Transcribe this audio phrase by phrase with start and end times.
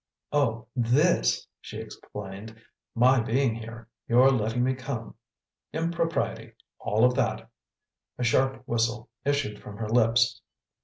[0.31, 2.55] "Oh, THIS," she explained,
[2.95, 5.13] "my being here; your letting me come.
[5.73, 7.47] Impropriety all of that!"
[8.17, 10.41] A sharp whistle issued from her lips.